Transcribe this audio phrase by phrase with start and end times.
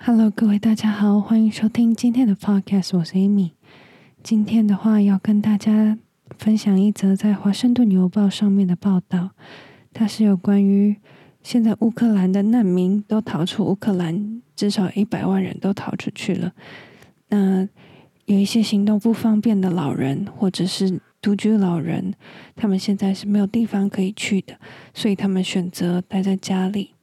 [0.00, 3.50] Hello，各位大家好，欢迎收听今天的 Podcast，我是 Amy。
[4.22, 5.98] 今天的话要跟大家
[6.38, 9.30] 分享一则在《华盛顿邮报》上面的报道，
[9.92, 10.96] 它是有关于
[11.42, 16.52] 现在乌克兰的难民都逃出乌克兰，至少一百万人都逃出去了。
[17.28, 17.68] 那
[18.26, 22.14] 有一些行动不方便的老人，或者是独居老人，
[22.54, 24.58] 他们现在是没有地方可以去的，
[24.94, 26.94] 所以他们选择待在家里。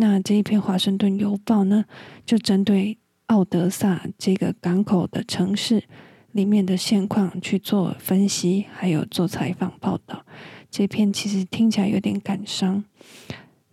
[0.00, 1.84] 那这一篇《华盛顿邮报》呢，
[2.24, 5.82] 就针对奥德萨这个港口的城市
[6.30, 10.24] 里面的现况去做分析，还有做采访报道。
[10.70, 12.84] 这篇其实听起来有点感伤。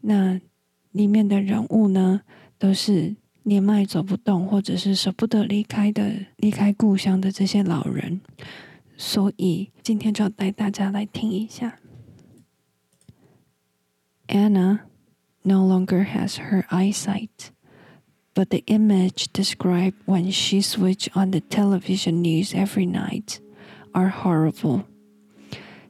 [0.01, 0.41] 那
[0.93, 2.21] 里面的人物呢，
[2.57, 8.20] 都是年迈走不动，或者是舍不得离开的、离开故乡的这些老人。
[8.98, 11.77] 所以今天就要带大家来听一下
[14.27, 14.95] ，Anna。
[15.45, 17.50] no longer has her eyesight,
[18.34, 23.40] but the image described when she switched on the television news every night
[23.95, 24.87] are horrible.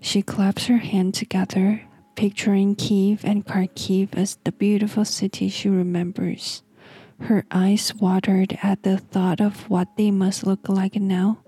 [0.00, 1.82] She claps her hands together,
[2.16, 6.62] picturing Kiev and Kharkiv as the beautiful city she remembers.
[7.20, 11.40] Her eyes watered at the thought of what they must look like now,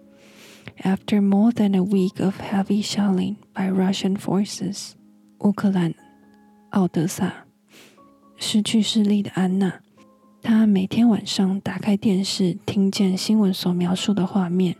[0.84, 4.96] after more than a week of heavy shelling by Russian forces.
[5.40, 5.94] 乌克兰，
[6.70, 7.45] 奥德萨。
[8.39, 9.81] 失去视力的安娜，
[10.41, 14.75] 她每天晚上打开电视，听见新闻所描述的画面，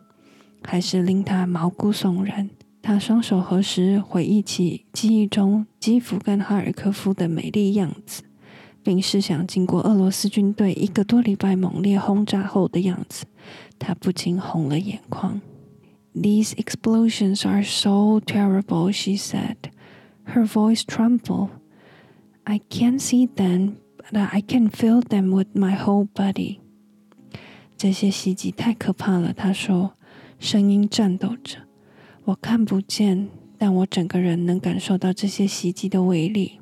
[0.64, 2.50] 还是令她毛骨悚然。
[2.82, 8.24] 她双手合十，回忆起记忆中基辅跟哈尔科夫的美丽样子，
[8.84, 13.26] 并试想经过俄罗斯军队一个多礼拜猛烈轰炸后的样子，
[13.80, 15.42] 她不禁红了眼眶。
[16.14, 19.56] These explosions are so terrible, she said.
[20.26, 21.50] Her voice trembled.
[22.47, 26.59] I can't see them, but I can feel them with my whole body.
[27.77, 29.97] 这些袭击太可怕了，他说，
[30.39, 31.59] 声音颤抖着。
[32.25, 33.29] 我看不见，
[33.59, 36.61] 但我整个人能感受到这些袭击的威力。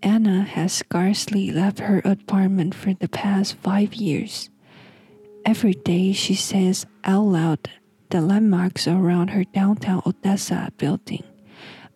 [0.00, 4.46] Anna has scarcely left her apartment for the past five years.
[5.44, 7.58] Every day she says out loud
[8.10, 11.22] the landmarks around her downtown Odessa building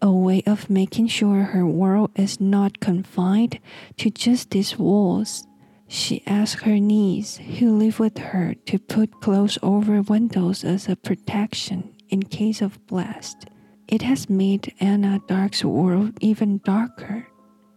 [0.02, 3.58] a way of making sure her world is not confined
[3.96, 5.46] to just these walls.
[5.88, 10.96] She asked her niece, who live with her, to put clothes over windows as a
[10.96, 13.46] protection in case of blast.
[13.88, 17.26] It has made Anna Dark's world even darker.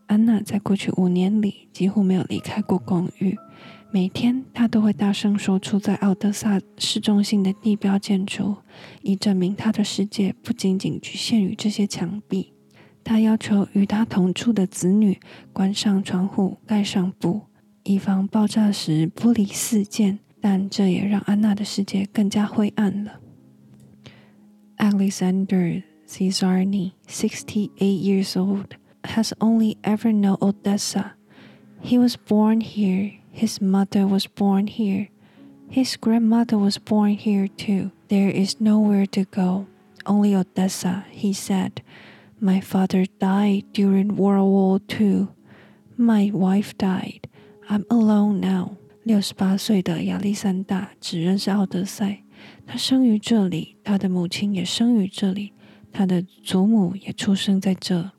[0.07, 3.37] 安娜在过去五年里几乎没有离开过公寓。
[3.96, 8.56] 每天，他都会大声说出在奥德萨市中心的地标建筑，
[9.00, 12.52] 以证明他的世界不仅仅局限于这些墙壁。
[13.02, 15.18] 他要求与他同住的子女
[15.50, 17.40] 关上窗户、盖上布，
[17.84, 20.18] 以防爆炸时玻璃四溅。
[20.42, 23.20] 但这也让安娜的世界更加灰暗了。
[24.76, 31.12] Alexander Cesarni, sixty-eight years old, has only ever known Odessa.
[31.82, 33.12] He was born here.
[33.35, 35.09] His mother was born here.
[35.69, 37.91] His grandmother was born here too.
[38.09, 39.67] There is nowhere to go.
[40.05, 41.81] Only Odessa, he said.
[42.39, 45.27] My father died during World War II.
[45.95, 47.21] My wife died.
[47.69, 48.77] I'm alone now.
[49.03, 52.23] 六十八岁的亚历山大只认识奥德赛。
[52.65, 55.53] 他生于这里，他的母亲也生于这里，
[55.91, 58.11] 他的祖母也出生在这。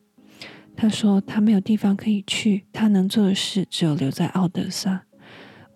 [0.75, 5.05] 他说他没有地方可以去，他能做的事只有留在奥德萨。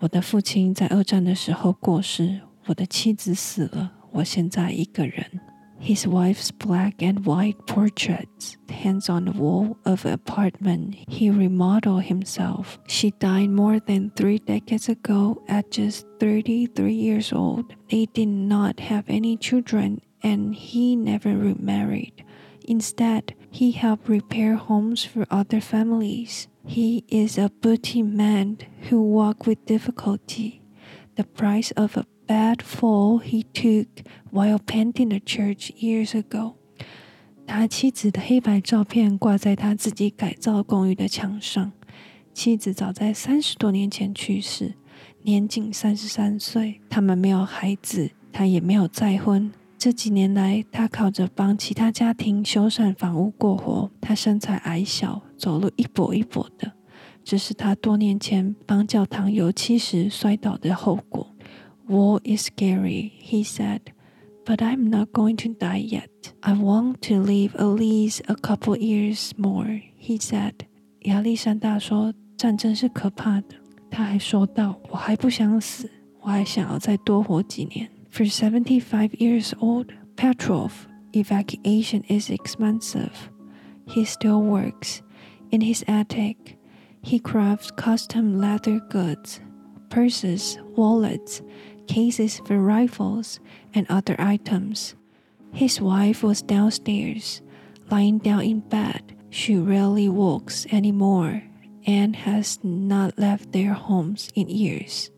[0.00, 5.40] 我的父亲在二战的时候过世，我的妻子死了，我现在一个人。
[5.78, 12.78] His wife's black and white portraits hangs on the wall of an apartment he remodeled himself.
[12.88, 17.66] She died more than three decades ago at just 33 years old.
[17.90, 22.24] They did not have any children and he never remarried.
[22.66, 26.48] Instead, he helped repair homes for other families.
[26.66, 28.58] He is a booty man
[28.90, 30.60] who walked with difficulty.
[31.14, 33.86] The price of a bad fall he took
[34.30, 36.54] while painting a church years ago.
[37.46, 41.72] 他妻子的黑白照片挂在他自己改造公寓的墙上。
[42.34, 44.74] 妻子早在三十多年前去世，
[45.22, 46.80] 年仅三十三岁。
[46.90, 49.52] 他们没有孩子，他也没有再婚。
[49.81, 53.89] 这几年来，他靠着帮其他家庭修缮房屋过活。
[53.99, 56.73] 他身材矮小，走路一跛一跛的，
[57.23, 61.35] 这是他多年前帮教堂油漆时摔倒的后果。
[61.87, 63.79] War is scary, he said,
[64.45, 66.31] but I'm not going to die yet.
[66.41, 70.53] I want to live at least a couple years more, he said.
[71.05, 73.55] 亚历山大说：“战争是可怕的，
[73.89, 75.89] 他还说道：“我还不想死，
[76.19, 80.85] 我还想要再多活几年。” For seventy-five years old, Petrov,
[81.15, 83.31] evacuation is expensive.
[83.87, 85.01] He still works
[85.49, 86.57] in his attic.
[87.01, 89.39] He crafts custom leather goods,
[89.89, 91.41] purses, wallets,
[91.87, 93.39] cases for rifles,
[93.73, 94.95] and other items.
[95.53, 97.41] His wife was downstairs,
[97.89, 99.15] lying down in bed.
[99.29, 101.43] She rarely walks anymore
[101.87, 105.11] and has not left their homes in years.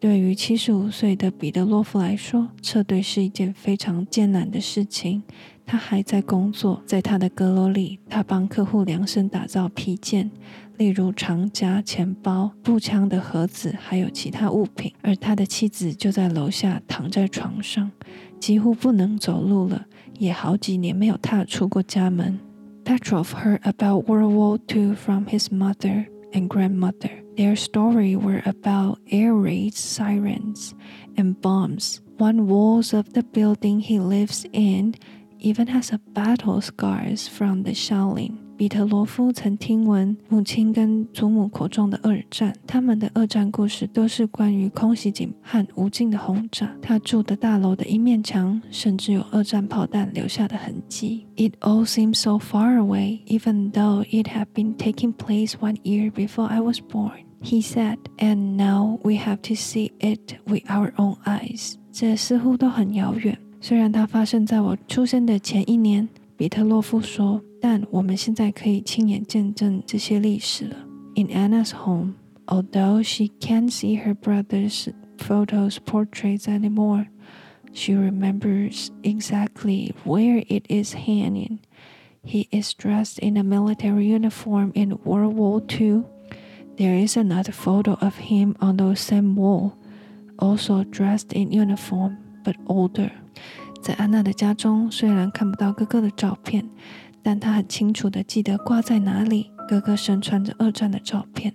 [0.00, 5.24] 对于七十五岁的彼得洛夫来说，撤退是一件非常艰难的事情。
[5.66, 10.30] 他还在工作，在他的阁楼里，他帮客户量身打造皮件，
[10.76, 14.92] 例如长夹、钱包、步枪的盒子，还有其他物品。
[15.02, 17.90] 而他的妻子就在楼下躺在床上，
[18.38, 19.86] 几乎不能走路了，
[20.18, 22.38] 也好几年没有踏出过家门。
[22.84, 27.10] Petrov heard about World War II from his mother and grandmother.
[27.37, 30.73] Their story were about air raids, sirens,
[31.15, 31.99] and bombs.
[32.17, 34.93] One walls of the building he lives in
[35.39, 38.37] even has a battle scars from the shelling.
[38.55, 46.71] 比特罗夫曾听闻母亲跟祖母口中的二战，他们的二战故事都是关于空袭警和无尽的轰炸。
[46.79, 51.25] 他住的大楼的一面墙甚至有二战炮弹留下的痕迹。
[51.35, 56.47] It all seems so far away, even though it had been taking place one year before
[56.47, 57.23] I was born.
[57.41, 61.75] He said, and now we have to see it with our own eyes.
[61.91, 66.07] 这似乎都很遥远，虽然它发生在我出生的前一年。
[66.35, 67.41] 比特洛夫说。
[67.63, 70.75] 但我们现在可以亲眼见证这些历史了。
[71.15, 72.15] In Anna's home,
[72.45, 77.05] although she can't see her brother's photos portraits anymore,
[77.71, 81.59] she remembers exactly where it is hanging.
[82.25, 86.03] He is dressed in a military uniform in World War II.
[86.78, 89.72] There is another photo of him on the same wall,
[90.36, 93.10] also dressed in uniform but older.
[93.82, 96.64] 在安娜的家中，虽然看不到哥哥的照片，
[97.20, 99.50] 但他很清楚地记得挂在哪里。
[99.68, 101.52] 哥哥身穿着二战的照片，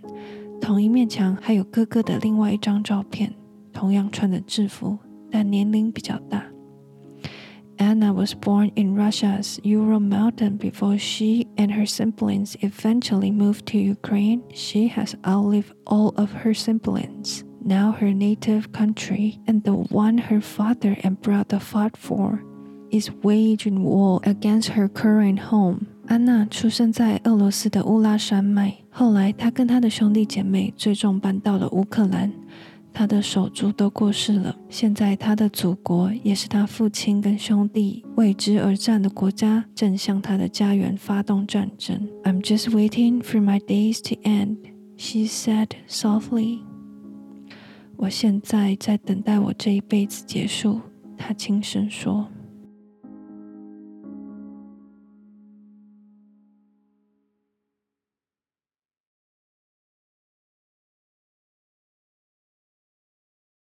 [0.59, 3.33] 同一面墙还有哥哥的另外一张照片，
[3.71, 4.99] 同样穿着制服，
[5.31, 6.52] 但年龄比较大。
[7.78, 14.42] Anna was born in Russia's Ural Mountain before she and her siblings eventually moved to Ukraine.
[14.52, 17.44] She has outlived all of her siblings.
[17.64, 22.42] Now her native country and the one her father and brother fought for
[22.90, 25.86] is waging war against her current home.
[26.06, 32.32] 安娜出生在俄罗斯的乌拉山脉，后来她跟她的兄弟姐妹最终搬到了乌克兰。
[32.93, 42.07] 他的手足都过世了，现在他的祖国，也是他父亲跟兄弟为之而战的国家，正向他的家园发动战争。
[42.23, 44.57] I'm just waiting for my days to end,
[44.95, 46.59] she said softly.
[47.95, 50.81] 我现在在等待我这一辈子结束，
[51.17, 52.27] 他轻声说。